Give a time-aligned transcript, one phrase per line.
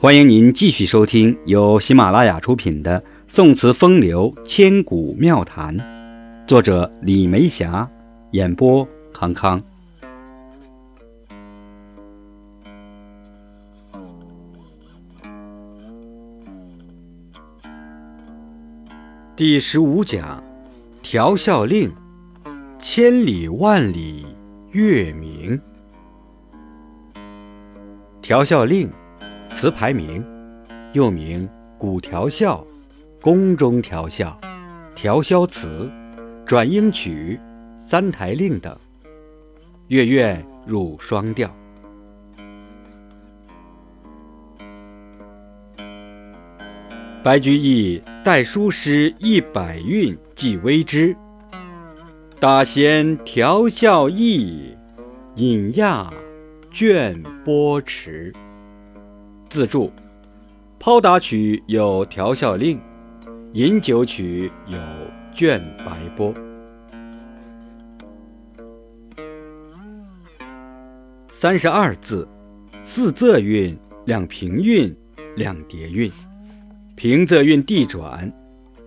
[0.00, 5.76] 欢迎您继续收听由喜马拉雅出品的《宋词风流千古妙谈》，
[6.46, 7.90] 作者李梅霞，
[8.30, 9.60] 演播康康。
[19.34, 20.40] 第十五讲：
[21.02, 21.92] 调笑令，
[22.78, 24.24] 千里万里
[24.70, 25.60] 月明。
[28.22, 28.88] 调笑令。
[29.50, 30.24] 词牌名，
[30.92, 32.64] 又名古调笑、
[33.20, 34.38] 宫中调笑、
[34.94, 35.90] 调箫词、
[36.46, 37.40] 转音曲、
[37.86, 38.76] 三台令等。
[39.88, 41.52] 乐院入双调。
[47.24, 51.16] 白居易代书诗一百韵，即微之。
[52.38, 54.76] 大弦调笑意，
[55.34, 56.12] 引亚
[56.70, 58.32] 卷波迟。
[59.48, 59.90] 自注：
[60.78, 62.78] 抛打曲有调笑令，
[63.54, 64.78] 饮酒曲有
[65.34, 66.34] 卷白波。
[71.32, 72.28] 三十二字，
[72.84, 74.94] 四仄韵，两平韵，
[75.36, 76.12] 两叠韵。
[76.94, 78.30] 平仄韵递转，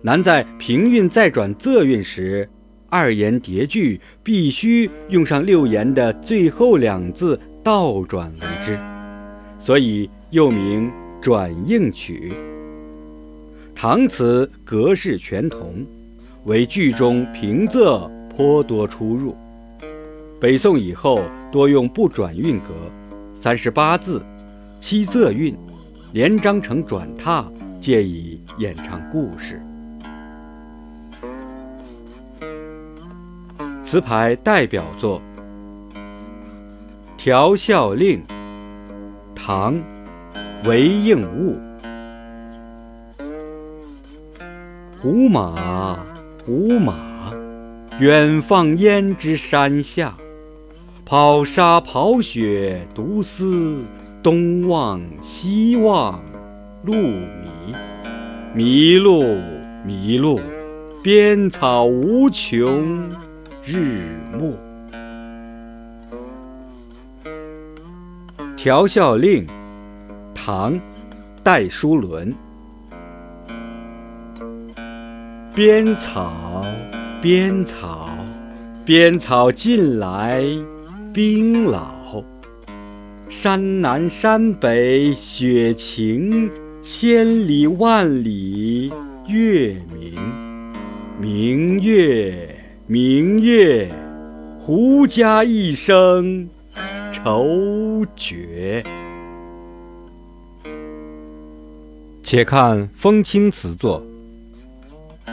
[0.00, 2.48] 难在平韵再转仄韵时，
[2.88, 8.78] 二言叠句必须用上六言的最后两字倒转为之，
[9.58, 10.08] 所以。
[10.32, 12.32] 又名转应曲。
[13.74, 15.86] 唐词格式全同，
[16.44, 19.36] 为句中平仄颇多出入。
[20.40, 21.20] 北宋以后
[21.52, 22.68] 多用不转韵格，
[23.42, 24.22] 三十八字，
[24.80, 25.54] 七仄韵，
[26.12, 27.44] 连章成转踏，
[27.78, 29.60] 借以演唱故事。
[33.84, 35.20] 词牌代表作
[37.18, 38.18] 《调笑令》，
[39.34, 39.78] 唐。
[40.64, 41.56] 韦应物，
[45.00, 45.98] 胡马，
[46.46, 47.32] 胡马，
[47.98, 50.14] 远放胭脂山下，
[51.04, 53.82] 跑沙跑雪独思，
[54.22, 56.20] 东望西望
[56.84, 57.74] 路迷，
[58.54, 59.24] 迷路
[59.84, 60.40] 迷路，
[61.02, 63.10] 边草无穷
[63.64, 64.56] 日暮。
[68.56, 69.44] 调笑令。
[70.34, 70.78] 唐，
[71.42, 72.34] 戴叔伦。
[75.54, 76.64] 边草
[77.20, 78.08] 边草，
[78.84, 80.44] 边草近来
[81.12, 82.24] 冰老。
[83.28, 86.50] 山南山北雪晴，
[86.82, 88.92] 千里万里
[89.26, 90.14] 月明。
[91.20, 92.56] 明月
[92.86, 93.88] 明月，
[94.58, 96.48] 胡笳一声
[97.12, 98.82] 愁绝。
[102.34, 104.02] 且看风清词作《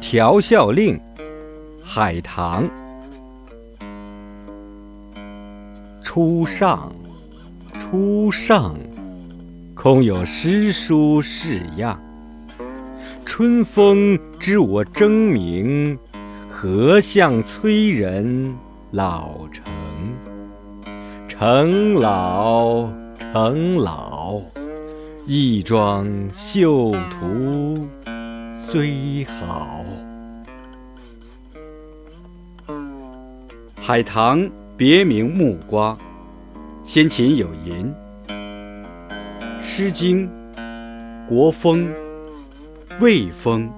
[0.00, 0.96] 调笑令》，
[1.82, 2.70] 海棠。
[6.04, 6.94] 初上，
[7.80, 8.76] 初上，
[9.74, 12.00] 空有诗书式样。
[13.26, 15.98] 春风知我争鸣，
[16.48, 18.54] 何向催人
[18.92, 19.64] 老成？
[21.28, 24.40] 成老，成老。
[25.26, 27.88] 一桩绣图
[28.66, 29.82] 虽好，
[33.80, 34.46] 海棠
[34.76, 35.96] 别名木瓜，
[36.84, 37.90] 先秦有吟，
[39.62, 40.28] 《诗经》
[41.26, 41.88] 国风
[43.00, 43.70] 魏风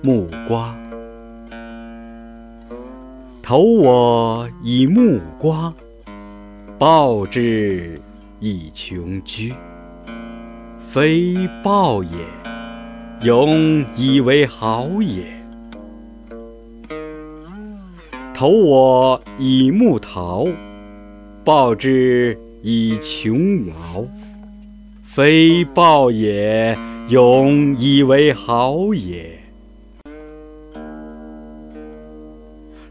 [0.00, 0.72] 木瓜，
[3.42, 5.74] 投我以木瓜，
[6.78, 8.00] 报之
[8.38, 9.52] 以琼居。
[10.92, 12.10] 非报也，
[13.22, 15.24] 永以为好也。
[18.32, 20.46] 投我以木桃，
[21.44, 23.74] 报之以琼瑶。
[25.04, 26.76] 非报也，
[27.08, 29.38] 永以为好也。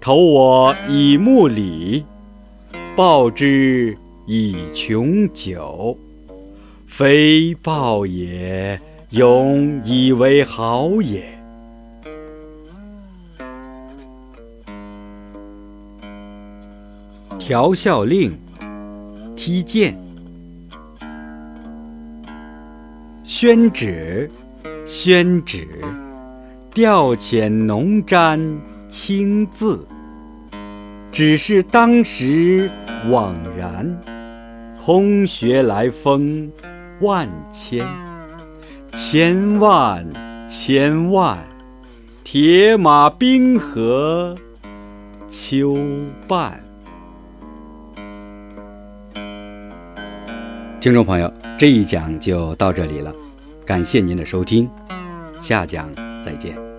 [0.00, 2.04] 投我以木李，
[2.96, 3.96] 报之
[4.26, 5.96] 以琼酒。
[6.90, 8.78] 非暴也，
[9.10, 11.24] 勇以为豪也。
[17.38, 18.36] 调校令，
[19.34, 19.94] 踢涧。
[23.24, 24.30] 宣纸，
[24.84, 25.66] 宣纸，
[26.74, 28.38] 调遣浓沾
[28.90, 29.86] 青字。
[31.10, 32.70] 只是当时
[33.08, 33.98] 枉然。
[34.82, 36.50] 空穴来风
[37.00, 37.86] 万千，
[38.92, 40.06] 千万
[40.50, 41.38] 千万，
[42.22, 44.36] 铁马冰河
[45.30, 45.78] 秋
[46.28, 46.60] 半。
[50.78, 53.10] 听众朋友，这一讲就到这里了，
[53.64, 54.68] 感谢您的收听，
[55.38, 55.88] 下讲
[56.22, 56.69] 再见。